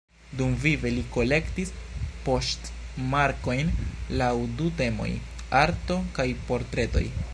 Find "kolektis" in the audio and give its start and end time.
1.15-1.73